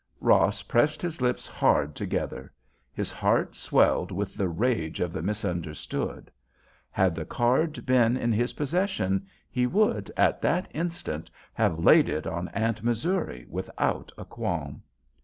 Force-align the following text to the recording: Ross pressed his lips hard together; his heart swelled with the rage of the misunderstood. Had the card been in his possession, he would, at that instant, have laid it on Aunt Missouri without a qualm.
Ross 0.19 0.63
pressed 0.63 0.99
his 0.99 1.21
lips 1.21 1.45
hard 1.45 1.93
together; 1.93 2.51
his 2.91 3.11
heart 3.11 3.53
swelled 3.53 4.09
with 4.11 4.33
the 4.33 4.49
rage 4.49 4.99
of 4.99 5.13
the 5.13 5.21
misunderstood. 5.21 6.31
Had 6.89 7.13
the 7.13 7.23
card 7.23 7.85
been 7.85 8.17
in 8.17 8.31
his 8.33 8.53
possession, 8.53 9.27
he 9.51 9.67
would, 9.67 10.11
at 10.17 10.41
that 10.41 10.67
instant, 10.73 11.29
have 11.53 11.77
laid 11.77 12.09
it 12.09 12.25
on 12.25 12.47
Aunt 12.47 12.81
Missouri 12.81 13.45
without 13.47 14.11
a 14.17 14.25
qualm. 14.25 14.81